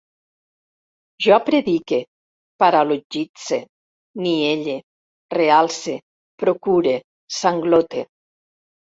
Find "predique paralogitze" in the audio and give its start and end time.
1.47-3.59